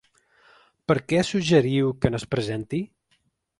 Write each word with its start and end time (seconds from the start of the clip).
Per 0.91 0.95
què 1.13 1.19
suggeriu 1.29 1.93
que 2.01 2.13
no 2.15 2.21
es 2.23 2.27
presenti? 2.35 2.83